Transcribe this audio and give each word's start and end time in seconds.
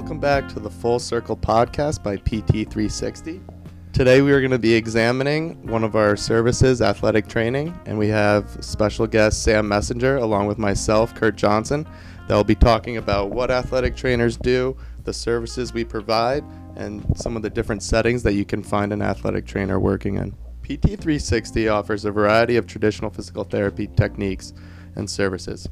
Welcome 0.00 0.18
back 0.18 0.48
to 0.54 0.60
the 0.60 0.70
Full 0.70 0.98
Circle 0.98 1.36
podcast 1.36 2.02
by 2.02 2.16
PT360. 2.16 3.38
Today 3.92 4.22
we 4.22 4.32
are 4.32 4.40
going 4.40 4.50
to 4.50 4.58
be 4.58 4.72
examining 4.72 5.62
one 5.66 5.84
of 5.84 5.94
our 5.94 6.16
services, 6.16 6.80
athletic 6.80 7.28
training, 7.28 7.78
and 7.84 7.98
we 7.98 8.08
have 8.08 8.64
special 8.64 9.06
guest 9.06 9.42
Sam 9.42 9.68
Messenger 9.68 10.16
along 10.16 10.46
with 10.46 10.56
myself, 10.56 11.14
Kurt 11.14 11.36
Johnson, 11.36 11.86
that 12.26 12.34
will 12.34 12.44
be 12.44 12.54
talking 12.54 12.96
about 12.96 13.28
what 13.28 13.50
athletic 13.50 13.94
trainers 13.94 14.38
do, 14.38 14.74
the 15.04 15.12
services 15.12 15.74
we 15.74 15.84
provide, 15.84 16.44
and 16.76 17.04
some 17.14 17.36
of 17.36 17.42
the 17.42 17.50
different 17.50 17.82
settings 17.82 18.22
that 18.22 18.32
you 18.32 18.46
can 18.46 18.62
find 18.62 18.94
an 18.94 19.02
athletic 19.02 19.44
trainer 19.44 19.78
working 19.78 20.16
in. 20.16 20.34
PT360 20.62 21.70
offers 21.70 22.06
a 22.06 22.10
variety 22.10 22.56
of 22.56 22.66
traditional 22.66 23.10
physical 23.10 23.44
therapy 23.44 23.86
techniques 23.86 24.54
and 24.96 25.10
services. 25.10 25.68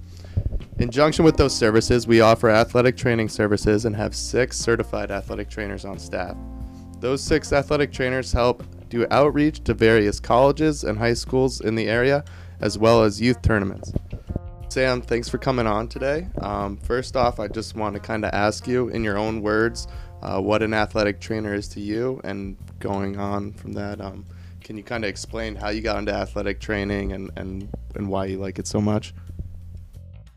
In 0.78 0.90
junction 0.90 1.24
with 1.24 1.36
those 1.36 1.56
services, 1.56 2.06
we 2.06 2.20
offer 2.20 2.50
athletic 2.50 2.96
training 2.96 3.28
services 3.28 3.84
and 3.84 3.96
have 3.96 4.14
six 4.14 4.56
certified 4.56 5.10
athletic 5.10 5.50
trainers 5.50 5.84
on 5.84 5.98
staff. 5.98 6.36
Those 7.00 7.22
six 7.22 7.52
athletic 7.52 7.92
trainers 7.92 8.32
help 8.32 8.62
do 8.88 9.06
outreach 9.10 9.64
to 9.64 9.74
various 9.74 10.20
colleges 10.20 10.84
and 10.84 10.96
high 10.96 11.14
schools 11.14 11.60
in 11.60 11.74
the 11.74 11.88
area, 11.88 12.24
as 12.60 12.78
well 12.78 13.02
as 13.02 13.20
youth 13.20 13.42
tournaments. 13.42 13.92
Sam, 14.68 15.02
thanks 15.02 15.28
for 15.28 15.38
coming 15.38 15.66
on 15.66 15.88
today. 15.88 16.28
Um, 16.40 16.76
first 16.76 17.16
off, 17.16 17.40
I 17.40 17.48
just 17.48 17.74
want 17.74 17.94
to 17.94 18.00
kind 18.00 18.24
of 18.24 18.32
ask 18.32 18.68
you, 18.68 18.88
in 18.88 19.02
your 19.02 19.18
own 19.18 19.42
words, 19.42 19.88
uh, 20.22 20.40
what 20.40 20.62
an 20.62 20.74
athletic 20.74 21.20
trainer 21.20 21.54
is 21.54 21.68
to 21.68 21.80
you, 21.80 22.20
and 22.22 22.56
going 22.78 23.18
on 23.18 23.52
from 23.52 23.72
that, 23.72 24.00
um, 24.00 24.26
can 24.60 24.76
you 24.76 24.82
kind 24.82 25.04
of 25.04 25.10
explain 25.10 25.54
how 25.54 25.70
you 25.70 25.80
got 25.80 25.98
into 25.98 26.12
athletic 26.12 26.60
training 26.60 27.12
and, 27.12 27.30
and, 27.36 27.68
and 27.94 28.08
why 28.08 28.26
you 28.26 28.38
like 28.38 28.58
it 28.58 28.66
so 28.66 28.80
much? 28.80 29.14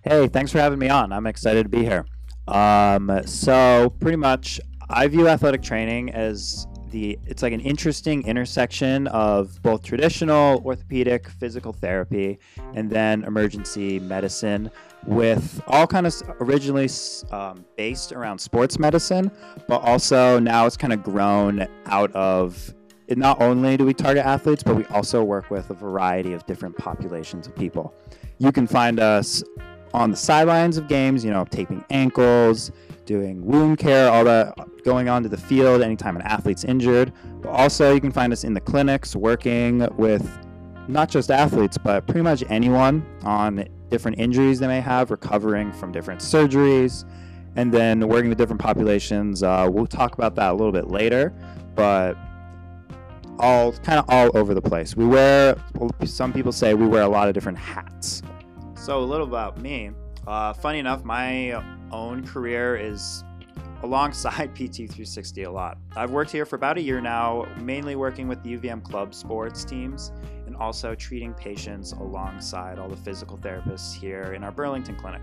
Hey, 0.03 0.27
thanks 0.27 0.51
for 0.51 0.57
having 0.57 0.79
me 0.79 0.89
on. 0.89 1.13
I'm 1.13 1.27
excited 1.27 1.61
to 1.61 1.69
be 1.69 1.83
here. 1.83 2.05
Um, 2.47 3.21
so, 3.25 3.93
pretty 3.99 4.17
much, 4.17 4.59
I 4.89 5.07
view 5.07 5.27
athletic 5.27 5.61
training 5.61 6.11
as 6.11 6.65
the 6.89 7.19
it's 7.25 7.43
like 7.43 7.53
an 7.53 7.59
interesting 7.61 8.25
intersection 8.25 9.07
of 9.07 9.61
both 9.61 9.83
traditional 9.83 10.61
orthopedic 10.65 11.29
physical 11.29 11.71
therapy 11.71 12.39
and 12.73 12.89
then 12.89 13.23
emergency 13.23 13.99
medicine 13.99 14.69
with 15.05 15.61
all 15.67 15.87
kind 15.87 16.05
of 16.05 16.13
originally 16.41 16.89
um, 17.31 17.63
based 17.77 18.11
around 18.11 18.37
sports 18.37 18.77
medicine 18.77 19.31
but 19.69 19.81
also 19.83 20.37
now 20.37 20.65
it's 20.65 20.75
kind 20.75 20.91
of 20.91 21.01
grown 21.01 21.65
out 21.85 22.11
of 22.11 22.73
not 23.09 23.41
only 23.41 23.77
do 23.77 23.85
we 23.85 23.93
target 23.93 24.25
athletes 24.25 24.61
but 24.61 24.75
we 24.75 24.83
also 24.87 25.23
work 25.23 25.49
with 25.49 25.69
a 25.69 25.73
variety 25.73 26.33
of 26.33 26.45
different 26.45 26.77
populations 26.77 27.47
of 27.47 27.55
people 27.55 27.93
you 28.37 28.51
can 28.51 28.67
find 28.67 28.99
us 28.99 29.41
on 29.93 30.11
the 30.11 30.17
sidelines 30.17 30.77
of 30.77 30.87
games, 30.87 31.23
you 31.23 31.31
know, 31.31 31.45
taping 31.45 31.83
ankles, 31.89 32.71
doing 33.05 33.45
wound 33.45 33.77
care, 33.77 34.09
all 34.09 34.23
that 34.23 34.55
going 34.83 35.09
on 35.09 35.23
to 35.23 35.29
the 35.29 35.37
field 35.37 35.81
anytime 35.81 36.15
an 36.15 36.21
athlete's 36.23 36.63
injured. 36.63 37.11
But 37.41 37.49
also, 37.49 37.93
you 37.93 38.01
can 38.01 38.11
find 38.11 38.31
us 38.31 38.43
in 38.43 38.53
the 38.53 38.61
clinics 38.61 39.15
working 39.15 39.87
with 39.97 40.27
not 40.87 41.09
just 41.09 41.31
athletes, 41.31 41.77
but 41.77 42.05
pretty 42.05 42.21
much 42.21 42.43
anyone 42.49 43.05
on 43.23 43.67
different 43.89 44.19
injuries 44.19 44.59
they 44.59 44.67
may 44.67 44.81
have, 44.81 45.11
recovering 45.11 45.71
from 45.73 45.91
different 45.91 46.21
surgeries, 46.21 47.05
and 47.55 47.71
then 47.71 48.07
working 48.07 48.29
with 48.29 48.37
different 48.37 48.61
populations. 48.61 49.43
Uh, 49.43 49.67
we'll 49.69 49.85
talk 49.85 50.13
about 50.13 50.35
that 50.35 50.51
a 50.51 50.53
little 50.53 50.71
bit 50.71 50.89
later, 50.89 51.33
but 51.75 52.17
all 53.39 53.73
kind 53.73 53.99
of 53.99 54.05
all 54.07 54.35
over 54.37 54.53
the 54.53 54.61
place. 54.61 54.95
We 54.95 55.05
wear, 55.05 55.55
some 56.05 56.31
people 56.31 56.51
say 56.51 56.73
we 56.73 56.87
wear 56.87 57.01
a 57.01 57.07
lot 57.07 57.27
of 57.27 57.33
different 57.33 57.57
hats. 57.57 58.21
So, 58.81 58.97
a 58.97 59.05
little 59.05 59.27
about 59.27 59.61
me. 59.61 59.91
Uh, 60.25 60.53
funny 60.53 60.79
enough, 60.79 61.03
my 61.03 61.51
own 61.91 62.25
career 62.25 62.75
is 62.75 63.23
alongside 63.83 64.55
PT360 64.55 65.45
a 65.45 65.51
lot. 65.51 65.77
I've 65.95 66.09
worked 66.09 66.31
here 66.31 66.47
for 66.47 66.55
about 66.55 66.79
a 66.79 66.81
year 66.81 66.99
now, 66.99 67.45
mainly 67.59 67.95
working 67.95 68.27
with 68.27 68.41
the 68.41 68.57
UVM 68.57 68.83
club 68.83 69.13
sports 69.13 69.63
teams 69.63 70.11
and 70.47 70.55
also 70.55 70.95
treating 70.95 71.31
patients 71.35 71.91
alongside 71.91 72.79
all 72.79 72.89
the 72.89 72.97
physical 72.97 73.37
therapists 73.37 73.93
here 73.93 74.33
in 74.33 74.43
our 74.43 74.51
Burlington 74.51 74.95
clinic. 74.95 75.21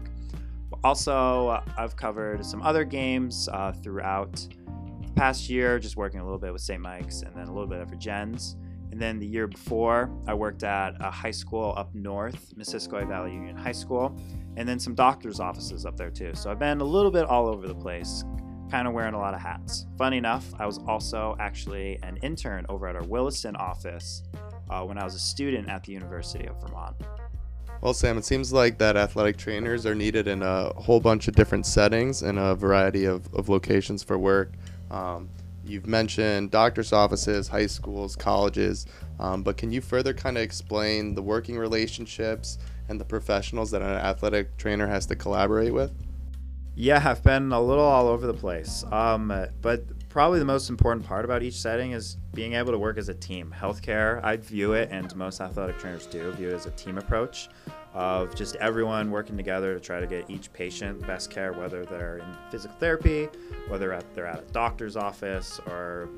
Also, 0.85 1.61
I've 1.77 1.97
covered 1.97 2.47
some 2.47 2.63
other 2.63 2.85
games 2.85 3.49
uh, 3.53 3.73
throughout 3.73 4.35
the 4.35 5.13
past 5.17 5.51
year, 5.51 5.81
just 5.81 5.97
working 5.97 6.21
a 6.21 6.23
little 6.23 6.39
bit 6.39 6.53
with 6.53 6.63
St. 6.63 6.81
Mike's 6.81 7.23
and 7.23 7.35
then 7.35 7.49
a 7.49 7.53
little 7.53 7.67
bit 7.67 7.81
of 7.81 7.99
Gens. 7.99 8.55
And 8.91 9.01
then 9.01 9.19
the 9.19 9.27
year 9.27 9.47
before, 9.47 10.11
I 10.27 10.35
worked 10.35 10.63
at 10.63 10.95
a 11.01 11.11
high 11.11 11.31
school 11.31 11.75
up 11.77 11.95
north, 11.95 12.55
Missisquoi 12.57 13.07
Valley 13.07 13.33
Union 13.33 13.57
High 13.57 13.73
School, 13.73 14.19
and 14.57 14.69
then 14.69 14.79
some 14.79 14.95
doctor's 14.95 15.41
offices 15.41 15.85
up 15.85 15.97
there 15.97 16.11
too. 16.11 16.35
So 16.35 16.51
I've 16.51 16.59
been 16.59 16.81
a 16.81 16.85
little 16.85 17.11
bit 17.11 17.25
all 17.27 17.49
over 17.49 17.69
the 17.69 17.75
place, 17.75 18.25
kind 18.71 18.89
of 18.89 18.95
wearing 18.95 19.15
a 19.15 19.19
lot 19.19 19.35
of 19.35 19.41
hats. 19.41 19.87
Funny 19.97 20.17
enough, 20.17 20.47
I 20.59 20.67
was 20.67 20.79
also 20.87 21.37
actually 21.39 21.99
an 22.03 22.17
intern 22.23 22.67
over 22.69 22.89
at 22.89 22.97
our 22.97 23.05
Williston 23.05 23.57
office 23.57 24.23
uh, 24.71 24.83
when 24.83 24.99
I 24.99 25.05
was 25.05 25.15
a 25.15 25.21
student 25.21 25.69
at 25.69 25.85
the 25.85 25.93
University 25.93 26.47
of 26.47 26.61
Vermont. 26.61 26.97
Well, 27.81 27.95
Sam, 27.95 28.19
it 28.19 28.25
seems 28.25 28.53
like 28.53 28.79
that 28.79 28.97
athletic 28.97 29.37
trainers 29.37 29.87
are 29.87 29.95
needed 29.95 30.27
in 30.27 30.43
a 30.43 30.73
whole 30.75 30.99
bunch 30.99 31.29
of 31.29 31.37
different 31.37 31.65
settings 31.65 32.23
and 32.23 32.37
a 32.39 32.57
variety 32.57 33.05
of, 33.05 33.33
of 33.35 33.49
locations 33.49 34.03
for 34.03 34.19
work. 34.19 34.53
Um, 34.91 35.29
You've 35.69 35.87
mentioned 35.87 36.51
doctor's 36.51 36.95
offices, 36.95 37.49
high 37.49 37.67
schools, 37.67 38.17
colleges, 38.17 38.87
um, 39.21 39.43
but 39.43 39.59
can 39.59 39.71
you 39.71 39.83
further 39.83 40.15
kind 40.15 40.39
of 40.39 40.43
explain 40.43 41.15
the 41.15 41.21
working 41.21 41.59
relationships 41.59 42.59
and 42.89 42.99
the 42.99 43.05
professionals 43.05 43.71
that 43.73 43.83
an 43.83 43.89
athletic 43.89 44.57
trainer 44.57 44.87
has 44.87 45.05
to 45.07 45.17
collaborate 45.17 45.75
with? 45.75 45.93
Yeah, 46.75 47.03
I've 47.05 47.23
been 47.23 47.53
a 47.53 47.61
little 47.61 47.85
all 47.85 48.09
over 48.09 48.27
the 48.27 48.33
place. 48.33 48.83
Um, 48.91 49.47
but 49.61 50.09
probably 50.09 50.39
the 50.39 50.47
most 50.47 50.71
important 50.71 51.05
part 51.05 51.27
about 51.27 51.43
each 51.43 51.61
setting 51.61 51.93
is 51.93 52.17
being 52.33 52.55
able 52.55 52.73
to 52.73 52.79
work 52.79 52.97
as 52.97 53.11
a 53.11 53.15
team. 53.15 53.55
Healthcare, 53.55 54.25
I 54.25 54.37
view 54.37 54.73
it, 54.73 54.89
and 54.91 55.15
most 55.17 55.41
athletic 55.41 55.79
trainers 55.79 56.07
do 56.07 56.31
view 56.33 56.49
it 56.49 56.55
as 56.55 56.65
a 56.65 56.71
team 56.71 56.97
approach 56.97 57.51
of 57.95 58.35
just 58.35 58.57
everyone 58.57 59.11
working 59.11 59.37
together 59.37 59.75
to 59.75 59.81
try 59.81 60.01
to 60.01 60.07
get 60.07 60.29
each 60.29 60.53
patient 60.53 61.05
best 61.07 61.31
care, 61.31 61.53
whether 61.53 61.85
they're 61.85 62.19
in 62.19 62.37
physical 62.51 62.77
therapy, 62.79 63.29
whether 63.69 64.01
they're 64.15 64.27
at 64.27 64.41
a 64.41 64.53
doctor's 64.53 64.97
office, 64.97 65.61
or 65.67 66.09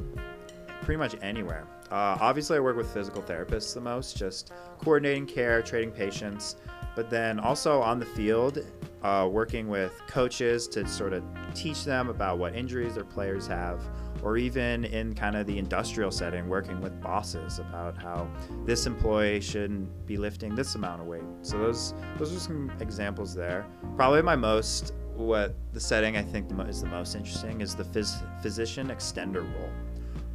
pretty 0.82 0.98
much 0.98 1.14
anywhere. 1.22 1.66
Uh, 1.90 2.16
obviously, 2.20 2.56
I 2.56 2.60
work 2.60 2.76
with 2.76 2.92
physical 2.92 3.22
therapists 3.22 3.74
the 3.74 3.80
most, 3.80 4.16
just 4.16 4.52
coordinating 4.78 5.26
care, 5.26 5.60
treating 5.62 5.90
patients, 5.90 6.56
but 6.94 7.10
then 7.10 7.40
also 7.40 7.80
on 7.80 7.98
the 7.98 8.06
field, 8.06 8.64
uh, 9.02 9.28
working 9.30 9.68
with 9.68 10.00
coaches 10.06 10.68
to 10.68 10.86
sort 10.86 11.12
of 11.12 11.24
teach 11.54 11.84
them 11.84 12.08
about 12.08 12.38
what 12.38 12.54
injuries 12.54 12.94
their 12.94 13.04
players 13.04 13.46
have 13.46 13.82
or 14.22 14.36
even 14.36 14.84
in 14.84 15.14
kind 15.14 15.36
of 15.36 15.46
the 15.46 15.58
industrial 15.58 16.10
setting, 16.10 16.48
working 16.48 16.80
with 16.80 17.00
bosses 17.00 17.58
about 17.58 17.96
how 17.96 18.28
this 18.66 18.86
employee 18.86 19.40
shouldn't 19.40 20.06
be 20.06 20.16
lifting 20.16 20.54
this 20.54 20.74
amount 20.74 21.00
of 21.00 21.06
weight. 21.06 21.22
So 21.42 21.58
those 21.58 21.94
those 22.18 22.34
are 22.34 22.40
some 22.40 22.70
examples 22.80 23.34
there. 23.34 23.66
Probably 23.96 24.22
my 24.22 24.36
most 24.36 24.94
what 25.14 25.54
the 25.72 25.80
setting 25.80 26.16
I 26.16 26.22
think 26.22 26.50
is 26.68 26.80
the 26.80 26.88
most 26.88 27.14
interesting 27.14 27.60
is 27.60 27.74
the 27.74 27.84
phys- 27.84 28.42
physician 28.42 28.88
extender 28.88 29.42
role. 29.54 29.70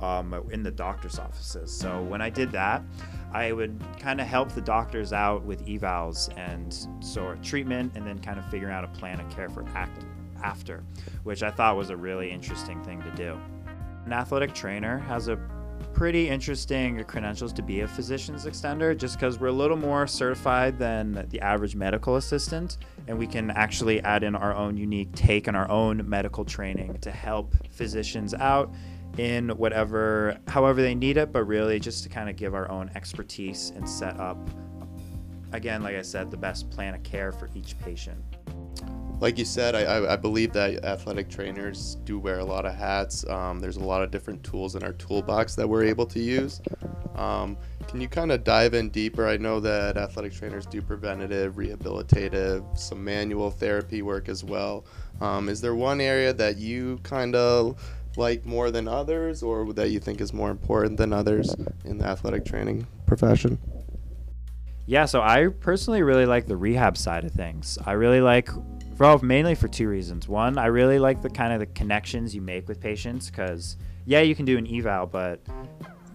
Um, 0.02 0.34
in 0.52 0.62
the 0.62 0.72
doctor's 0.72 1.20
offices. 1.20 1.72
So 1.72 2.03
when 2.03 2.22
I 2.22 2.30
did 2.30 2.52
that, 2.52 2.84
I 3.35 3.51
would 3.51 3.78
kind 4.00 4.22
of 4.22 4.28
help 4.28 4.53
the 4.53 4.62
doctors 4.62 5.12
out 5.12 5.44
with 5.44 5.66
evals 5.66 6.29
and 6.38 6.73
sort 7.03 7.38
of 7.38 7.44
treatment, 7.44 7.91
and 7.94 8.07
then 8.07 8.18
kind 8.19 8.40
of 8.40 8.46
figuring 8.50 8.73
out 8.73 8.85
a 8.85 8.88
plan 8.88 9.19
of 9.19 9.29
care 9.29 9.50
for 9.50 9.66
act- 9.75 10.06
after, 10.41 10.85
which 11.23 11.44
I 11.44 11.51
thought 11.51 11.75
was 11.75 11.90
a 11.90 11.97
really 11.97 12.31
interesting 12.31 12.81
thing 12.85 13.01
to 13.01 13.12
do. 13.12 13.38
An 14.06 14.13
athletic 14.13 14.53
trainer 14.53 15.00
has 15.00 15.28
a 15.28 15.38
pretty 15.91 16.29
interesting 16.29 17.03
credentials 17.03 17.51
to 17.51 17.62
be 17.62 17.81
a 17.81 17.88
physician's 17.90 18.46
extender 18.46 18.97
just 18.97 19.18
because 19.18 19.38
we're 19.38 19.47
a 19.47 19.52
little 19.52 19.75
more 19.75 20.07
certified 20.07 20.79
than 20.79 21.25
the 21.29 21.41
average 21.41 21.75
medical 21.75 22.16
assistant 22.16 22.78
and 23.07 23.17
we 23.17 23.28
can 23.28 23.52
actually 23.52 24.02
add 24.02 24.23
in 24.23 24.35
our 24.35 24.53
own 24.53 24.78
unique 24.78 25.14
take 25.14 25.47
and 25.47 25.55
our 25.55 25.70
own 25.70 26.08
medical 26.08 26.43
training 26.46 26.97
to 26.99 27.11
help 27.11 27.53
physicians 27.72 28.34
out 28.34 28.73
in 29.17 29.50
whatever 29.50 30.38
however 30.47 30.82
they 30.82 30.96
need 30.96 31.17
it 31.17 31.32
but 31.32 31.44
really 31.46 31.79
just 31.79 32.03
to 32.03 32.09
kind 32.09 32.29
of 32.29 32.35
give 32.35 32.53
our 32.53 32.70
own 32.70 32.90
expertise 32.96 33.72
and 33.76 33.88
set 33.88 34.20
up 34.20 34.38
again 35.53 35.82
like 35.82 35.96
i 35.96 36.02
said 36.02 36.29
the 36.29 36.38
best 36.38 36.70
plan 36.70 36.94
of 36.94 37.03
care 37.03 37.32
for 37.32 37.50
each 37.56 37.78
patient 37.79 38.22
like 39.22 39.38
you 39.38 39.46
said, 39.46 39.76
I, 39.76 40.14
I 40.14 40.16
believe 40.17 40.52
that 40.53 40.84
athletic 40.84 41.29
trainers 41.29 41.96
do 42.03 42.20
wear 42.20 42.40
a 42.40 42.46
lot 42.46 42.66
of 42.66 42.76
hats. 42.76 43.26
Um, 43.29 43.59
there's 43.59 43.78
a 43.78 43.84
lot 43.84 44.02
of 44.02 44.12
different 44.12 44.44
tools 44.44 44.76
in 44.76 44.84
our 44.84 44.94
toolbox 44.94 45.56
that 45.56 45.67
we're 45.67 45.85
able 45.85 46.06
to 46.08 46.20
use. 46.20 46.62
Um, 47.16 47.58
can 47.88 48.02
you 48.02 48.09
kind 48.09 48.32
of 48.32 48.44
dive 48.44 48.73
in 48.73 48.90
deeper? 48.90 49.26
I 49.26 49.38
know 49.38 49.62
that 49.62 49.96
athletic 49.96 50.34
trainers 50.34 50.66
do 50.66 50.82
preventative, 50.82 51.56
rehabilitative, 51.56 52.78
some 52.78 53.03
manual 53.03 53.52
therapy 53.52 54.02
work 54.02 54.28
as 54.28 54.44
well. 54.44 54.85
Um, 55.22 55.47
is 55.47 55.62
there 55.62 55.76
one 55.76 56.02
area 56.02 56.34
that 56.34 56.58
you 56.58 57.00
kind 57.03 57.35
of 57.35 57.82
like 58.17 58.46
more 58.46 58.72
than 58.72 58.88
others, 58.88 59.44
or 59.44 59.73
that 59.73 59.90
you 59.90 60.00
think 60.00 60.22
is 60.22 60.34
more 60.34 60.52
important 60.52 60.97
than 60.97 61.14
others 61.14 61.56
in 61.84 61.97
the 61.97 62.06
athletic 62.06 62.46
training 62.46 62.88
profession? 63.06 63.59
Yeah, 64.88 65.06
so 65.06 65.22
I 65.22 65.47
personally 65.47 66.03
really 66.03 66.26
like 66.26 66.46
the 66.46 66.58
rehab 66.58 66.96
side 66.96 67.26
of 67.26 67.32
things. 67.32 67.78
I 67.85 67.94
really 67.94 68.22
like 68.22 68.50
well, 68.97 69.20
mainly 69.20 69.56
for 69.56 69.67
two 69.67 69.90
reasons. 69.90 70.28
One, 70.29 70.58
I 70.58 70.67
really 70.67 71.00
like 71.00 71.22
the 71.22 71.29
kind 71.29 71.52
of 71.52 71.59
the 71.59 71.66
connections 71.66 72.34
you 72.34 72.41
make 72.41 72.67
with 72.67 72.79
patients 72.79 73.29
because 73.29 73.78
yeah, 74.06 74.22
you 74.22 74.35
can 74.35 74.46
do 74.46 74.58
an 74.58 74.67
eval, 74.67 75.08
but 75.08 75.41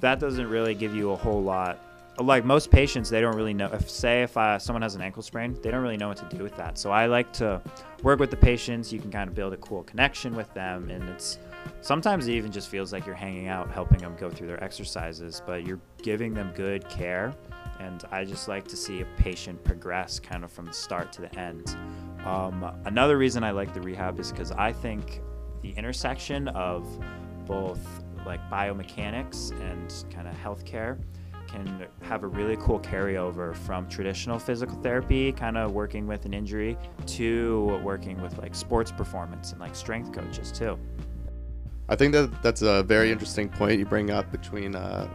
that 0.00 0.18
doesn't 0.18 0.48
really 0.48 0.74
give 0.74 0.94
you 0.94 1.10
a 1.10 1.16
whole 1.16 1.42
lot. 1.42 1.78
Like 2.18 2.44
most 2.44 2.70
patients, 2.70 3.10
they 3.10 3.20
don't 3.20 3.36
really 3.36 3.54
know. 3.54 3.70
If 3.72 3.90
say 3.90 4.22
if 4.22 4.36
uh, 4.36 4.58
someone 4.58 4.82
has 4.82 4.94
an 4.94 5.02
ankle 5.02 5.22
sprain, 5.22 5.58
they 5.62 5.70
don't 5.70 5.82
really 5.82 5.96
know 5.96 6.08
what 6.08 6.16
to 6.18 6.36
do 6.36 6.42
with 6.42 6.56
that. 6.56 6.78
So 6.78 6.90
I 6.90 7.06
like 7.06 7.32
to 7.34 7.60
work 8.02 8.18
with 8.18 8.30
the 8.30 8.36
patients. 8.36 8.92
You 8.92 8.98
can 8.98 9.10
kind 9.10 9.28
of 9.28 9.34
build 9.34 9.52
a 9.52 9.56
cool 9.58 9.82
connection 9.82 10.34
with 10.34 10.52
them, 10.54 10.90
and 10.90 11.06
it's 11.10 11.38
sometimes 11.80 12.28
it 12.28 12.32
even 12.32 12.52
just 12.52 12.68
feels 12.68 12.92
like 12.92 13.06
you're 13.06 13.14
hanging 13.14 13.48
out, 13.48 13.70
helping 13.70 13.98
them 13.98 14.16
go 14.18 14.30
through 14.30 14.46
their 14.46 14.62
exercises, 14.62 15.42
but 15.46 15.66
you're 15.66 15.80
giving 16.02 16.34
them 16.34 16.52
good 16.54 16.88
care. 16.88 17.34
And 17.78 18.04
I 18.10 18.24
just 18.24 18.46
like 18.48 18.68
to 18.68 18.76
see 18.76 19.00
a 19.00 19.06
patient 19.16 19.62
progress 19.64 20.20
kind 20.20 20.44
of 20.44 20.52
from 20.52 20.66
the 20.66 20.72
start 20.72 21.12
to 21.14 21.22
the 21.22 21.38
end. 21.38 21.76
Um, 22.24 22.70
another 22.84 23.16
reason 23.16 23.42
I 23.42 23.52
like 23.52 23.72
the 23.72 23.80
rehab 23.80 24.20
is 24.20 24.30
because 24.30 24.52
I 24.52 24.72
think 24.72 25.22
the 25.62 25.70
intersection 25.72 26.48
of 26.48 26.86
both 27.46 27.80
like 28.26 28.40
biomechanics 28.50 29.52
and 29.70 30.12
kind 30.14 30.28
of 30.28 30.34
healthcare 30.34 30.98
can 31.46 31.86
have 32.02 32.22
a 32.22 32.26
really 32.26 32.56
cool 32.58 32.78
carryover 32.78 33.56
from 33.56 33.88
traditional 33.88 34.38
physical 34.38 34.76
therapy, 34.82 35.32
kind 35.32 35.56
of 35.56 35.72
working 35.72 36.06
with 36.06 36.24
an 36.24 36.32
injury, 36.32 36.76
to 37.06 37.80
working 37.82 38.20
with 38.22 38.38
like 38.38 38.54
sports 38.54 38.92
performance 38.92 39.50
and 39.52 39.60
like 39.60 39.74
strength 39.74 40.12
coaches 40.12 40.52
too. 40.52 40.78
I 41.90 41.96
think 41.96 42.12
that 42.12 42.42
that's 42.42 42.62
a 42.62 42.84
very 42.84 43.10
interesting 43.10 43.48
point 43.48 43.80
you 43.80 43.84
bring 43.84 44.12
up 44.12 44.30
between 44.30 44.76
uh, 44.76 45.08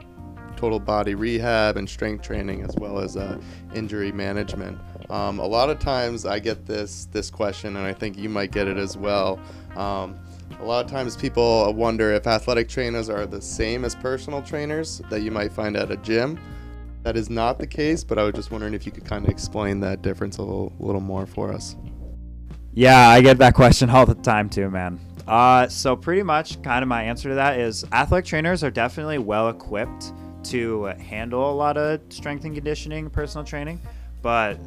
total 0.58 0.80
body 0.80 1.16
rehab 1.16 1.78
and 1.78 1.90
strength 1.90 2.22
training 2.22 2.64
as 2.64 2.76
well 2.76 3.00
as 3.00 3.16
uh, 3.16 3.40
injury 3.74 4.12
management. 4.12 4.78
Um, 5.10 5.40
a 5.40 5.46
lot 5.46 5.70
of 5.70 5.80
times 5.80 6.26
I 6.26 6.40
get 6.40 6.66
this 6.66 7.06
this 7.14 7.30
question, 7.30 7.78
and 7.78 7.86
I 7.86 7.94
think 7.94 8.18
you 8.18 8.28
might 8.28 8.52
get 8.52 8.68
it 8.68 8.78
as 8.78 8.98
well. 8.98 9.40
Um, 9.78 10.20
a 10.60 10.66
lot 10.66 10.84
of 10.84 10.92
times 10.92 11.16
people 11.16 11.74
wonder 11.74 12.12
if 12.12 12.28
athletic 12.28 12.68
trainers 12.68 13.10
are 13.10 13.26
the 13.26 13.42
same 13.42 13.86
as 13.86 13.96
personal 13.96 14.42
trainers 14.42 15.02
that 15.10 15.22
you 15.22 15.32
might 15.32 15.54
find 15.54 15.78
at 15.78 15.92
a 15.92 15.98
gym. 15.98 16.38
That 17.04 17.16
is 17.16 17.30
not 17.30 17.58
the 17.58 17.68
case, 17.68 18.04
but 18.04 18.20
I 18.20 18.24
was 18.24 18.34
just 18.34 18.52
wondering 18.52 18.74
if 18.74 18.86
you 18.86 18.92
could 18.92 19.06
kind 19.06 19.24
of 19.24 19.32
explain 19.32 19.80
that 19.82 20.02
difference 20.02 20.40
a 20.40 20.42
little, 20.42 20.74
little 20.80 21.02
more 21.02 21.26
for 21.26 21.54
us. 21.54 21.76
Yeah, 22.74 23.10
I 23.10 23.22
get 23.22 23.38
that 23.38 23.54
question 23.54 23.90
all 23.90 24.06
the 24.06 24.16
time 24.16 24.50
too, 24.50 24.70
man. 24.70 25.00
Uh, 25.28 25.68
so 25.68 25.96
pretty 25.96 26.22
much, 26.22 26.62
kind 26.62 26.84
of 26.84 26.88
my 26.88 27.04
answer 27.04 27.30
to 27.30 27.36
that 27.36 27.60
is 27.60 27.84
athletic 27.92 28.26
trainers 28.26 28.64
are 28.64 28.70
definitely 28.70 29.18
well 29.18 29.50
equipped 29.50 30.14
to 30.44 30.84
handle 31.00 31.52
a 31.52 31.56
lot 31.56 31.78
of 31.78 32.00
strength 32.10 32.46
and 32.46 32.54
conditioning, 32.54 33.10
personal 33.10 33.44
training, 33.44 33.82
but 34.22 34.60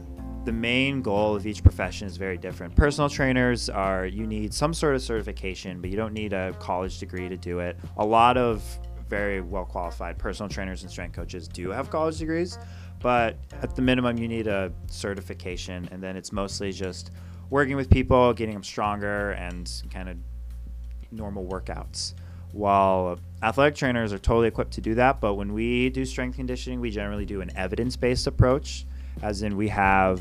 the 0.44 0.52
main 0.52 1.02
goal 1.02 1.37
of 1.37 1.46
each 1.46 1.62
profession 1.62 2.08
is 2.08 2.16
very 2.16 2.38
different. 2.38 2.75
Personal 2.75 3.08
trainers 3.08 3.69
are 3.69 4.06
you 4.06 4.26
need 4.26 4.52
some 4.52 4.75
sort 4.75 4.96
of 4.96 5.02
certification, 5.02 5.81
but 5.81 5.90
you 5.90 5.96
don't 5.96 6.14
need 6.14 6.32
a 6.32 6.52
college 6.58 6.99
degree 6.99 7.28
to 7.28 7.37
do 7.37 7.60
it. 7.60 7.76
A 7.99 8.05
lot 8.05 8.37
of 8.37 8.64
very 9.08 9.40
well 9.40 9.64
qualified 9.64 10.19
personal 10.19 10.49
trainers 10.49 10.82
and 10.82 10.90
strength 10.90 11.14
coaches 11.14 11.46
do 11.46 11.70
have 11.70 11.90
college 11.90 12.19
degrees, 12.19 12.58
but 13.00 13.37
at 13.62 13.76
the 13.76 13.82
minimum, 13.82 14.19
you 14.19 14.26
need 14.26 14.49
a 14.49 14.72
certification, 14.88 15.88
and 15.93 16.02
then 16.02 16.16
it's 16.16 16.32
mostly 16.32 16.72
just 16.72 17.12
working 17.50 17.76
with 17.76 17.88
people, 17.88 18.32
getting 18.32 18.55
them 18.55 18.64
stronger, 18.64 19.32
and 19.32 19.70
kind 19.93 20.08
of 20.08 20.16
normal 21.10 21.46
workouts. 21.46 22.14
While 22.52 23.19
athletic 23.43 23.75
trainers 23.75 24.12
are 24.12 24.19
totally 24.19 24.49
equipped 24.49 24.72
to 24.72 24.81
do 24.81 24.94
that, 24.94 25.20
but 25.20 25.34
when 25.34 25.52
we 25.52 25.90
do 25.90 26.05
strength 26.05 26.37
conditioning, 26.37 26.81
we 26.81 26.90
generally 26.90 27.26
do 27.26 27.40
an 27.40 27.50
evidence 27.56 27.96
based 27.96 28.26
approach, 28.26 28.87
as 29.22 29.43
in 29.43 29.56
we 29.56 29.69
have 29.69 30.20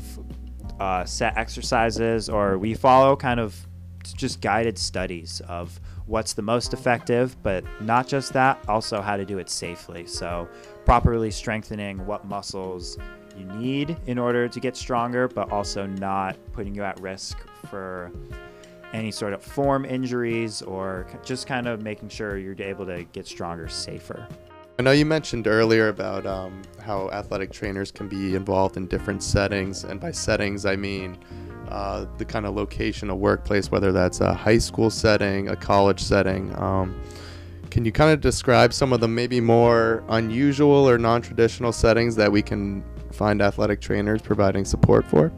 uh, 0.78 1.04
set 1.04 1.36
exercises 1.36 2.28
or 2.28 2.58
we 2.58 2.74
follow 2.74 3.16
kind 3.16 3.40
of 3.40 3.66
just 4.04 4.40
guided 4.40 4.78
studies 4.78 5.40
of 5.48 5.80
what's 6.06 6.32
the 6.32 6.42
most 6.42 6.72
effective, 6.72 7.36
but 7.42 7.64
not 7.82 8.08
just 8.08 8.32
that, 8.32 8.58
also 8.68 9.00
how 9.00 9.16
to 9.16 9.24
do 9.24 9.38
it 9.38 9.50
safely. 9.50 10.06
So, 10.06 10.48
properly 10.84 11.30
strengthening 11.30 12.04
what 12.06 12.24
muscles 12.24 12.98
you 13.36 13.44
need 13.44 13.96
in 14.06 14.18
order 14.18 14.48
to 14.48 14.60
get 14.60 14.76
stronger, 14.76 15.28
but 15.28 15.52
also 15.52 15.86
not 15.86 16.36
putting 16.52 16.74
you 16.74 16.82
at 16.82 16.98
risk 17.00 17.38
for 17.68 18.10
any 18.92 19.10
sort 19.10 19.32
of 19.32 19.42
form 19.42 19.84
injuries 19.84 20.62
or 20.62 21.06
just 21.24 21.46
kind 21.46 21.66
of 21.66 21.82
making 21.82 22.08
sure 22.08 22.38
you're 22.38 22.56
able 22.60 22.86
to 22.86 23.04
get 23.12 23.26
stronger 23.26 23.68
safer. 23.68 24.26
I 24.78 24.82
know 24.84 24.92
you 24.92 25.04
mentioned 25.04 25.48
earlier 25.48 25.88
about 25.88 26.24
um, 26.24 26.62
how 26.80 27.10
athletic 27.10 27.50
trainers 27.50 27.90
can 27.90 28.08
be 28.08 28.36
involved 28.36 28.76
in 28.76 28.86
different 28.86 29.24
settings, 29.24 29.82
and 29.82 30.00
by 30.00 30.12
settings, 30.12 30.64
I 30.64 30.76
mean 30.76 31.18
uh, 31.68 32.06
the 32.16 32.24
kind 32.24 32.46
of 32.46 32.54
location, 32.54 33.10
a 33.10 33.16
workplace, 33.16 33.70
whether 33.70 33.90
that's 33.90 34.20
a 34.20 34.32
high 34.32 34.58
school 34.58 34.88
setting, 34.88 35.48
a 35.48 35.56
college 35.56 36.00
setting. 36.00 36.56
Um, 36.56 37.00
can 37.70 37.84
you 37.84 37.92
kind 37.92 38.12
of 38.12 38.20
describe 38.20 38.72
some 38.72 38.92
of 38.92 39.00
the 39.00 39.08
maybe 39.08 39.40
more 39.40 40.04
unusual 40.08 40.88
or 40.88 40.96
non 40.96 41.22
traditional 41.22 41.72
settings 41.72 42.16
that 42.16 42.30
we 42.30 42.40
can 42.40 42.84
find 43.12 43.42
athletic 43.42 43.80
trainers 43.80 44.22
providing 44.22 44.64
support 44.64 45.04
for? 45.04 45.32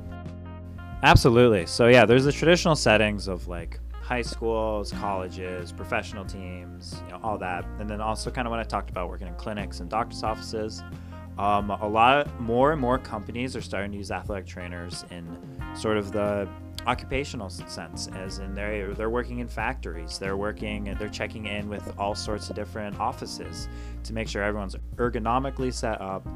Absolutely. 1.02 1.64
So 1.66 1.88
yeah, 1.88 2.04
there's 2.04 2.24
the 2.24 2.32
traditional 2.32 2.76
settings 2.76 3.26
of 3.26 3.48
like 3.48 3.80
high 4.02 4.22
schools, 4.22 4.92
colleges, 4.92 5.72
professional 5.72 6.24
teams, 6.24 7.00
you 7.06 7.12
know, 7.12 7.20
all 7.22 7.38
that. 7.38 7.64
And 7.78 7.88
then 7.88 8.00
also 8.00 8.30
kind 8.30 8.46
of 8.46 8.50
when 8.50 8.60
I 8.60 8.64
talked 8.64 8.90
about 8.90 9.08
working 9.08 9.26
in 9.26 9.34
clinics 9.34 9.80
and 9.80 9.88
doctors' 9.88 10.22
offices, 10.22 10.82
um, 11.38 11.70
a 11.70 11.88
lot 11.88 12.38
more 12.38 12.72
and 12.72 12.80
more 12.80 12.98
companies 12.98 13.56
are 13.56 13.62
starting 13.62 13.92
to 13.92 13.96
use 13.96 14.10
athletic 14.10 14.46
trainers 14.46 15.06
in 15.10 15.38
sort 15.74 15.96
of 15.96 16.12
the 16.12 16.46
occupational 16.86 17.48
sense, 17.48 18.08
as 18.08 18.38
in 18.38 18.54
they're 18.54 18.92
they're 18.92 19.10
working 19.10 19.38
in 19.38 19.48
factories, 19.48 20.18
they're 20.18 20.36
working, 20.36 20.94
they're 20.98 21.08
checking 21.08 21.46
in 21.46 21.68
with 21.68 21.94
all 21.98 22.14
sorts 22.14 22.50
of 22.50 22.56
different 22.56 22.98
offices 23.00 23.68
to 24.02 24.12
make 24.12 24.28
sure 24.28 24.42
everyone's 24.42 24.76
ergonomically 24.96 25.72
set 25.72 25.98
up, 26.00 26.26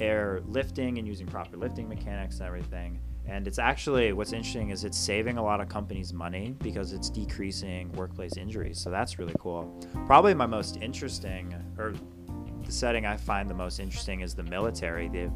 air 0.00 0.40
lifting 0.46 0.98
and 0.98 1.06
using 1.06 1.26
proper 1.26 1.56
lifting 1.56 1.88
mechanics 1.88 2.38
and 2.38 2.48
everything 2.48 2.98
and 3.26 3.46
it's 3.46 3.58
actually 3.58 4.12
what's 4.12 4.32
interesting 4.32 4.70
is 4.70 4.84
it's 4.84 4.98
saving 4.98 5.38
a 5.38 5.42
lot 5.42 5.60
of 5.60 5.68
companies 5.68 6.12
money 6.12 6.56
because 6.60 6.92
it's 6.92 7.08
decreasing 7.08 7.92
workplace 7.92 8.36
injuries. 8.36 8.78
So 8.80 8.90
that's 8.90 9.18
really 9.18 9.34
cool. 9.38 9.72
Probably 10.06 10.34
my 10.34 10.46
most 10.46 10.78
interesting, 10.78 11.54
or 11.78 11.94
the 12.64 12.72
setting 12.72 13.06
I 13.06 13.16
find 13.16 13.48
the 13.48 13.54
most 13.54 13.78
interesting 13.78 14.20
is 14.20 14.34
the 14.34 14.42
military. 14.42 15.08
The 15.08 15.30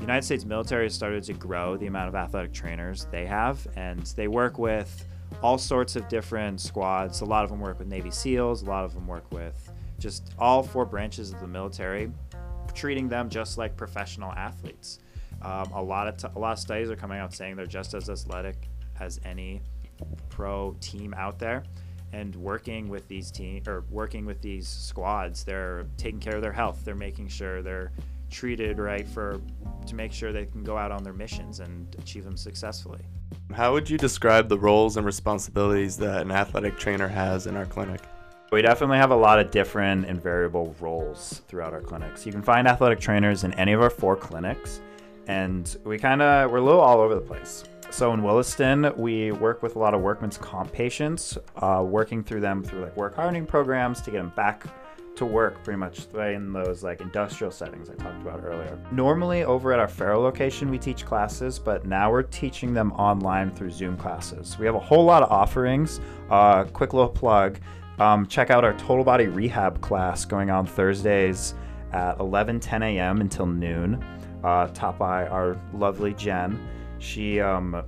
United 0.00 0.22
States 0.22 0.44
military 0.44 0.84
has 0.84 0.94
started 0.94 1.24
to 1.24 1.32
grow 1.32 1.76
the 1.76 1.86
amount 1.86 2.08
of 2.08 2.14
athletic 2.14 2.52
trainers 2.52 3.06
they 3.10 3.26
have, 3.26 3.66
and 3.76 4.02
they 4.16 4.28
work 4.28 4.58
with 4.58 5.04
all 5.42 5.58
sorts 5.58 5.96
of 5.96 6.08
different 6.08 6.60
squads. 6.60 7.20
A 7.20 7.24
lot 7.24 7.44
of 7.44 7.50
them 7.50 7.60
work 7.60 7.78
with 7.78 7.88
Navy 7.88 8.10
SEALs, 8.10 8.62
a 8.62 8.66
lot 8.66 8.84
of 8.84 8.94
them 8.94 9.06
work 9.06 9.30
with 9.32 9.72
just 9.98 10.32
all 10.38 10.62
four 10.62 10.84
branches 10.84 11.32
of 11.32 11.40
the 11.40 11.46
military, 11.46 12.12
treating 12.74 13.08
them 13.08 13.28
just 13.28 13.58
like 13.58 13.76
professional 13.76 14.32
athletes. 14.32 15.00
Um, 15.46 15.70
a 15.74 15.82
lot 15.82 16.08
of 16.08 16.16
t- 16.16 16.28
a 16.34 16.38
lot 16.38 16.54
of 16.54 16.58
studies 16.58 16.90
are 16.90 16.96
coming 16.96 17.18
out 17.18 17.32
saying 17.32 17.54
they're 17.54 17.66
just 17.66 17.94
as 17.94 18.10
athletic 18.10 18.68
as 18.98 19.20
any 19.24 19.62
pro 20.28 20.74
team 20.80 21.14
out 21.14 21.38
there. 21.38 21.62
And 22.12 22.34
working 22.34 22.88
with 22.88 23.06
these 23.06 23.30
team 23.30 23.62
or 23.68 23.84
working 23.90 24.26
with 24.26 24.42
these 24.42 24.66
squads, 24.66 25.44
they're 25.44 25.86
taking 25.98 26.18
care 26.18 26.34
of 26.34 26.42
their 26.42 26.52
health. 26.52 26.84
They're 26.84 26.96
making 26.96 27.28
sure 27.28 27.62
they're 27.62 27.92
treated 28.28 28.80
right 28.80 29.06
for 29.06 29.40
to 29.86 29.94
make 29.94 30.12
sure 30.12 30.32
they 30.32 30.46
can 30.46 30.64
go 30.64 30.76
out 30.76 30.90
on 30.90 31.04
their 31.04 31.12
missions 31.12 31.60
and 31.60 31.94
achieve 32.00 32.24
them 32.24 32.36
successfully. 32.36 33.00
How 33.52 33.72
would 33.72 33.88
you 33.88 33.98
describe 33.98 34.48
the 34.48 34.58
roles 34.58 34.96
and 34.96 35.06
responsibilities 35.06 35.96
that 35.98 36.22
an 36.22 36.32
athletic 36.32 36.76
trainer 36.76 37.06
has 37.06 37.46
in 37.46 37.56
our 37.56 37.66
clinic? 37.66 38.00
We 38.50 38.62
definitely 38.62 38.98
have 38.98 39.12
a 39.12 39.16
lot 39.16 39.38
of 39.38 39.52
different 39.52 40.06
and 40.06 40.20
variable 40.20 40.74
roles 40.80 41.42
throughout 41.46 41.72
our 41.72 41.82
clinics. 41.82 42.26
You 42.26 42.32
can 42.32 42.42
find 42.42 42.66
athletic 42.66 42.98
trainers 42.98 43.44
in 43.44 43.52
any 43.54 43.72
of 43.72 43.80
our 43.80 43.90
four 43.90 44.16
clinics 44.16 44.80
and 45.26 45.76
we 45.84 45.98
kind 45.98 46.22
of 46.22 46.50
we're 46.50 46.58
a 46.58 46.62
little 46.62 46.80
all 46.80 47.00
over 47.00 47.14
the 47.14 47.20
place. 47.20 47.64
So 47.90 48.12
in 48.12 48.22
Williston, 48.22 48.92
we 48.96 49.32
work 49.32 49.62
with 49.62 49.76
a 49.76 49.78
lot 49.78 49.94
of 49.94 50.00
workman's 50.00 50.36
comp 50.36 50.72
patients, 50.72 51.38
uh, 51.56 51.84
working 51.86 52.22
through 52.22 52.40
them 52.40 52.62
through 52.62 52.82
like 52.82 52.96
work 52.96 53.14
hardening 53.14 53.46
programs 53.46 54.00
to 54.02 54.10
get 54.10 54.18
them 54.18 54.32
back 54.36 54.66
to 55.16 55.24
work 55.24 55.64
pretty 55.64 55.78
much 55.78 56.06
in 56.14 56.52
those 56.52 56.82
like 56.82 57.00
industrial 57.00 57.50
settings 57.50 57.88
I 57.88 57.94
talked 57.94 58.20
about 58.20 58.44
earlier. 58.44 58.78
Normally 58.92 59.44
over 59.44 59.72
at 59.72 59.78
our 59.78 59.88
Farrow 59.88 60.20
location 60.20 60.70
we 60.70 60.78
teach 60.78 61.06
classes, 61.06 61.58
but 61.58 61.86
now 61.86 62.10
we're 62.10 62.22
teaching 62.22 62.74
them 62.74 62.92
online 62.92 63.50
through 63.50 63.70
Zoom 63.70 63.96
classes. 63.96 64.58
We 64.58 64.66
have 64.66 64.74
a 64.74 64.80
whole 64.80 65.04
lot 65.04 65.22
of 65.22 65.30
offerings. 65.30 66.00
Uh, 66.30 66.64
quick 66.64 66.92
little 66.92 67.08
plug. 67.08 67.58
Um, 67.98 68.26
check 68.26 68.50
out 68.50 68.62
our 68.62 68.74
total 68.74 69.04
body 69.04 69.26
rehab 69.26 69.80
class 69.80 70.26
going 70.26 70.50
on 70.50 70.66
Thursdays 70.66 71.54
at 71.92 72.20
11 72.20 72.60
10 72.60 72.82
a.m. 72.82 73.22
until 73.22 73.46
noon 73.46 74.04
uh, 74.46 74.68
taught 74.68 74.96
by 74.96 75.26
our 75.26 75.60
lovely 75.74 76.14
Jen. 76.14 76.58
She 76.98 77.40
um, 77.40 77.82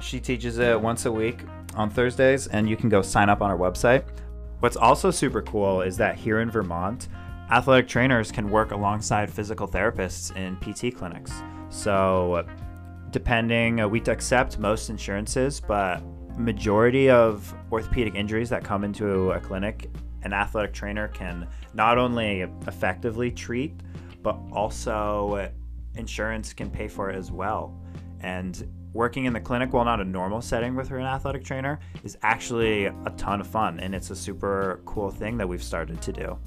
she 0.00 0.18
teaches 0.18 0.58
it 0.58 0.80
once 0.80 1.04
a 1.04 1.12
week 1.12 1.40
on 1.74 1.90
Thursdays, 1.90 2.46
and 2.46 2.68
you 2.68 2.76
can 2.76 2.88
go 2.88 3.02
sign 3.02 3.28
up 3.28 3.42
on 3.42 3.50
our 3.50 3.58
website. 3.58 4.04
What's 4.60 4.76
also 4.76 5.10
super 5.10 5.42
cool 5.42 5.82
is 5.82 5.98
that 5.98 6.16
here 6.16 6.40
in 6.40 6.50
Vermont, 6.50 7.08
athletic 7.50 7.88
trainers 7.88 8.32
can 8.32 8.50
work 8.50 8.70
alongside 8.70 9.30
physical 9.30 9.68
therapists 9.68 10.34
in 10.34 10.56
PT 10.56 10.96
clinics. 10.96 11.32
So 11.68 12.46
depending, 13.10 13.80
uh, 13.80 13.88
we 13.88 14.00
accept 14.00 14.58
most 14.58 14.88
insurances, 14.88 15.60
but 15.60 16.02
majority 16.38 17.10
of 17.10 17.54
orthopedic 17.70 18.14
injuries 18.14 18.48
that 18.48 18.64
come 18.64 18.82
into 18.82 19.30
a 19.32 19.40
clinic, 19.40 19.90
an 20.22 20.32
athletic 20.32 20.72
trainer 20.72 21.08
can 21.08 21.46
not 21.74 21.98
only 21.98 22.40
effectively 22.66 23.30
treat, 23.30 23.74
but 24.22 24.38
also 24.52 25.50
insurance 25.96 26.52
can 26.52 26.70
pay 26.70 26.88
for 26.88 27.10
as 27.10 27.30
well. 27.30 27.74
And 28.20 28.66
working 28.92 29.26
in 29.26 29.32
the 29.32 29.40
clinic 29.40 29.72
while 29.72 29.84
not 29.84 30.00
a 30.00 30.04
normal 30.04 30.40
setting 30.40 30.74
with 30.74 30.90
an 30.90 31.02
athletic 31.02 31.44
trainer 31.44 31.78
is 32.02 32.16
actually 32.22 32.86
a 32.86 33.12
ton 33.16 33.40
of 33.40 33.46
fun 33.46 33.78
and 33.80 33.94
it's 33.94 34.10
a 34.10 34.16
super 34.16 34.80
cool 34.86 35.10
thing 35.10 35.36
that 35.36 35.48
we've 35.48 35.62
started 35.62 36.00
to 36.00 36.12
do. 36.12 36.38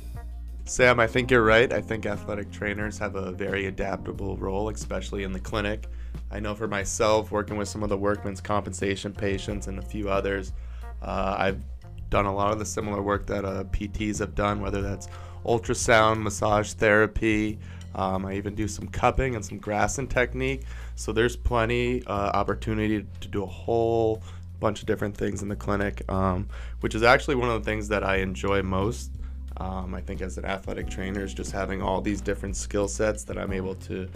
Sam, 0.65 1.00
I 1.00 1.08
think 1.08 1.32
you're 1.32 1.44
right. 1.44 1.72
I 1.74 1.82
think 1.82 2.06
athletic 2.06 2.51
trainers 2.51 2.98
have 3.00 3.15
a 3.15 3.32
very 3.32 3.65
adaptable 3.65 4.38
role, 4.38 4.70
especially 4.70 5.24
in 5.24 5.32
the 5.32 5.39
clinic. 5.39 5.88
I 6.32 6.39
know 6.39 6.53
for 6.53 6.68
myself, 6.68 7.32
working 7.32 7.58
with 7.58 7.68
some 7.68 7.82
of 7.82 7.89
the 7.89 7.98
workman's 7.98 8.39
compensation 8.39 9.13
patients 9.13 9.68
and 9.68 9.79
a 9.79 9.82
few 9.82 10.10
others, 10.10 10.53
uh, 11.01 11.36
I've 11.39 11.62
done 12.10 12.25
a 12.25 12.34
lot 12.34 12.51
of 12.51 12.60
the 12.60 12.65
similar 12.65 13.01
work 13.01 13.25
that 13.27 13.46
uh, 13.46 13.63
PTs 13.65 14.20
have 14.20 14.36
done, 14.36 14.62
whether 14.62 14.82
that's 14.82 15.08
ultrasound, 15.46 16.22
massage 16.22 16.74
therapy. 16.74 17.60
Um, 17.96 18.25
I 18.25 18.36
even 18.36 18.55
do 18.55 18.67
some 18.67 18.88
cupping 18.88 19.36
and 19.36 19.43
some 19.43 19.60
Graston 19.60 20.10
technique. 20.10 20.63
So 20.96 21.12
there's 21.12 21.36
plenty 21.36 22.03
uh, 22.05 22.31
opportunity 22.34 23.05
to 23.22 23.27
do 23.27 23.43
a 23.43 23.48
whole 23.48 24.22
bunch 24.60 24.81
of 24.81 24.88
different 24.88 25.15
things 25.15 25.41
in 25.41 25.48
the 25.48 25.55
clinic, 25.55 26.03
um, 26.12 26.48
which 26.81 26.96
is 26.96 27.03
actually 27.03 27.36
one 27.36 27.50
of 27.50 27.63
the 27.63 27.65
things 27.69 27.88
that 27.88 28.03
I 28.03 28.17
enjoy 28.17 28.62
most. 28.62 29.12
Um, 29.58 29.93
I 29.93 30.01
think 30.01 30.22
as 30.22 30.38
an 30.38 30.46
athletic 30.46 30.89
trainer 30.89 31.24
is 31.24 31.34
just 31.34 31.51
having 31.51 31.81
all 31.81 32.01
these 32.01 32.22
different 32.22 32.55
skill 32.55 32.88
sets 32.88 33.24
that 33.25 33.38
I'm 33.38 33.51
able 33.51 33.75
to 33.75 34.08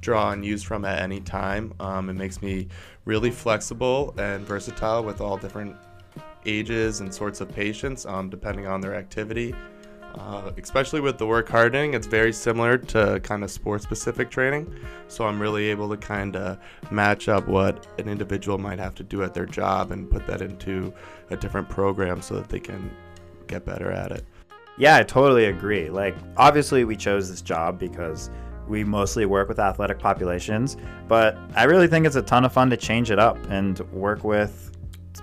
draw 0.00 0.30
and 0.30 0.44
use 0.44 0.62
from 0.62 0.84
at 0.84 1.00
any 1.00 1.20
time. 1.20 1.72
Um, 1.80 2.10
it 2.10 2.14
makes 2.14 2.42
me 2.42 2.68
really 3.04 3.30
flexible 3.30 4.14
and 4.18 4.46
versatile 4.46 5.02
with 5.02 5.20
all 5.20 5.36
different 5.36 5.76
ages 6.46 7.00
and 7.00 7.12
sorts 7.12 7.40
of 7.40 7.48
patients, 7.48 8.04
um, 8.06 8.28
depending 8.28 8.66
on 8.66 8.80
their 8.80 8.94
activity. 8.94 9.54
Uh, 10.16 10.52
especially 10.62 11.00
with 11.00 11.18
the 11.18 11.26
work 11.26 11.48
hardening, 11.48 11.94
it's 11.94 12.06
very 12.06 12.32
similar 12.32 12.78
to 12.78 13.18
kind 13.20 13.42
of 13.42 13.50
sport 13.50 13.82
specific 13.82 14.30
training. 14.30 14.72
So 15.08 15.26
I'm 15.26 15.40
really 15.40 15.66
able 15.66 15.88
to 15.88 15.96
kind 15.96 16.36
of 16.36 16.58
match 16.90 17.28
up 17.28 17.48
what 17.48 17.86
an 17.98 18.08
individual 18.08 18.56
might 18.56 18.78
have 18.78 18.94
to 18.96 19.02
do 19.02 19.24
at 19.24 19.34
their 19.34 19.46
job 19.46 19.90
and 19.90 20.08
put 20.08 20.26
that 20.28 20.40
into 20.40 20.94
a 21.30 21.36
different 21.36 21.68
program 21.68 22.22
so 22.22 22.36
that 22.36 22.48
they 22.48 22.60
can 22.60 22.94
get 23.48 23.64
better 23.64 23.90
at 23.90 24.12
it. 24.12 24.24
Yeah, 24.78 24.96
I 24.96 25.02
totally 25.02 25.46
agree. 25.46 25.90
Like, 25.90 26.16
obviously, 26.36 26.84
we 26.84 26.96
chose 26.96 27.28
this 27.28 27.42
job 27.42 27.78
because 27.78 28.30
we 28.68 28.84
mostly 28.84 29.26
work 29.26 29.48
with 29.48 29.58
athletic 29.58 29.98
populations, 29.98 30.76
but 31.08 31.36
I 31.54 31.64
really 31.64 31.86
think 31.86 32.06
it's 32.06 32.16
a 32.16 32.22
ton 32.22 32.44
of 32.44 32.52
fun 32.52 32.70
to 32.70 32.76
change 32.76 33.10
it 33.10 33.18
up 33.18 33.36
and 33.50 33.78
work 33.92 34.24
with 34.24 34.70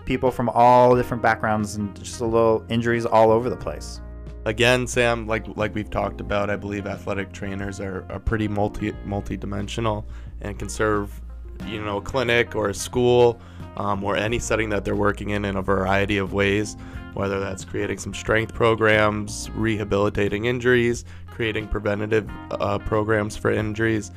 people 0.05 0.31
from 0.31 0.49
all 0.49 0.95
different 0.95 1.23
backgrounds 1.23 1.75
and 1.75 1.95
just 1.97 2.21
a 2.21 2.25
little 2.25 2.65
injuries 2.69 3.05
all 3.05 3.31
over 3.31 3.49
the 3.49 3.57
place. 3.57 4.01
Again, 4.45 4.87
Sam, 4.87 5.27
like 5.27 5.45
like 5.55 5.75
we've 5.75 5.89
talked 5.89 6.19
about, 6.19 6.49
I 6.49 6.55
believe 6.55 6.87
athletic 6.87 7.31
trainers 7.31 7.79
are, 7.79 8.05
are 8.09 8.19
pretty 8.19 8.47
multi 8.47 8.91
multi-dimensional 9.05 10.05
and 10.41 10.57
can 10.57 10.67
serve, 10.67 11.21
you 11.67 11.83
know, 11.83 11.97
a 11.97 12.01
clinic 12.01 12.55
or 12.55 12.69
a 12.69 12.73
school 12.73 13.39
um, 13.77 14.03
or 14.03 14.17
any 14.17 14.39
setting 14.39 14.69
that 14.69 14.83
they're 14.83 14.95
working 14.95 15.29
in 15.29 15.45
in 15.45 15.57
a 15.57 15.61
variety 15.61 16.17
of 16.17 16.33
ways. 16.33 16.75
Whether 17.13 17.39
that's 17.39 17.65
creating 17.65 17.99
some 17.99 18.13
strength 18.13 18.53
programs, 18.53 19.49
rehabilitating 19.51 20.45
injuries, 20.45 21.05
creating 21.27 21.67
preventative 21.67 22.27
uh, 22.51 22.79
programs 22.79 23.37
for 23.37 23.51
injuries, 23.51 24.11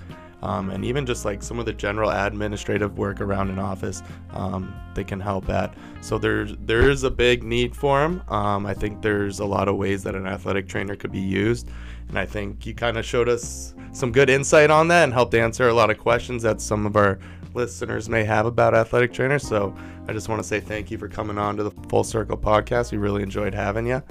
um, 0.44 0.68
and 0.70 0.84
even 0.84 1.06
just 1.06 1.24
like 1.24 1.42
some 1.42 1.58
of 1.58 1.64
the 1.64 1.72
general 1.72 2.10
administrative 2.10 2.98
work 2.98 3.22
around 3.22 3.50
an 3.50 3.58
office 3.58 4.02
um, 4.32 4.74
they 4.94 5.02
can 5.02 5.18
help 5.18 5.48
at. 5.48 5.74
So 6.02 6.18
there's 6.18 6.54
there's 6.60 7.02
a 7.02 7.10
big 7.10 7.42
need 7.42 7.74
for 7.74 8.00
them 8.00 8.22
um, 8.28 8.66
i 8.66 8.74
think 8.74 9.00
there's 9.00 9.40
a 9.40 9.44
lot 9.44 9.68
of 9.68 9.76
ways 9.76 10.02
that 10.02 10.14
an 10.14 10.26
athletic 10.26 10.68
trainer 10.68 10.94
could 10.94 11.12
be 11.12 11.20
used. 11.20 11.68
And 12.08 12.18
i 12.18 12.26
think 12.26 12.66
you 12.66 12.74
kind 12.74 12.98
of 12.98 13.04
showed 13.04 13.28
us 13.28 13.74
some 13.92 14.12
good 14.12 14.28
insight 14.28 14.70
on 14.70 14.88
that 14.88 15.04
and 15.04 15.12
helped 15.12 15.34
answer 15.34 15.68
a 15.68 15.74
lot 15.74 15.90
of 15.90 15.98
questions 15.98 16.42
that 16.42 16.60
some 16.60 16.84
of 16.86 16.94
our 16.96 17.18
listeners 17.54 18.08
may 18.08 18.24
have 18.24 18.46
about 18.46 18.74
athletic 18.74 19.12
trainers. 19.12 19.46
So 19.46 19.74
i 20.08 20.12
just 20.12 20.28
want 20.28 20.42
to 20.42 20.46
say 20.46 20.60
thank 20.60 20.90
you 20.90 20.98
for 20.98 21.08
coming 21.08 21.38
on 21.38 21.56
to 21.56 21.62
the 21.64 21.70
full 21.88 22.04
circle 22.04 22.36
podcast. 22.36 22.92
We 22.92 22.98
really 22.98 23.22
enjoyed 23.22 23.54
having 23.54 23.86
you 23.86 24.02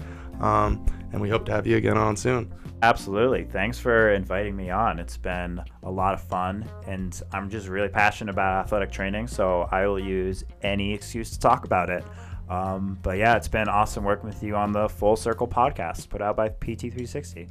um, 0.42 0.84
and 1.12 1.22
we 1.22 1.30
hope 1.30 1.46
to 1.46 1.52
have 1.52 1.68
you 1.68 1.78
again 1.78 1.98
on 1.98 2.18
soon 2.18 2.52
Absolutely. 2.84 3.46
Thanks 3.46 3.80
for 3.80 4.12
inviting 4.12 4.58
me 4.58 4.70
on. 4.70 5.00
It's 5.00 5.16
been 5.16 5.62
a 5.84 5.90
lot 5.90 6.14
of 6.14 6.22
fun, 6.22 6.70
and 6.86 7.18
I'm 7.32 7.50
just 7.50 7.70
really 7.70 7.88
passionate 7.88 8.32
about 8.34 8.66
athletic 8.66 8.92
training, 8.92 9.28
so 9.28 9.70
I 9.72 9.88
will 9.88 10.02
use 10.02 10.44
any 10.64 10.94
excuse 10.94 11.32
to 11.32 11.40
talk 11.40 11.64
about 11.64 11.90
it. 11.90 12.04
Um, 12.50 13.00
but 13.02 13.18
yeah, 13.18 13.38
it's 13.38 13.48
been 13.48 13.70
awesome 13.70 14.04
working 14.04 14.28
with 14.28 14.44
you 14.44 14.58
on 14.58 14.74
the 14.74 14.90
Full 14.90 15.16
Circle 15.16 15.48
podcast 15.48 16.10
put 16.10 16.22
out 16.22 16.36
by 16.36 16.50
PT360. 16.50 17.48